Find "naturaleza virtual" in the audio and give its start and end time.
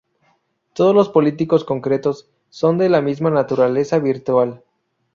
3.29-4.63